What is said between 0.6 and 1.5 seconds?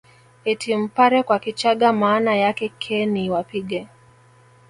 mpare kwa